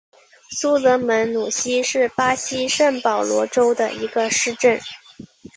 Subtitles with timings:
[0.59, 4.81] 苏德门努西是巴西圣保罗州的一个市镇。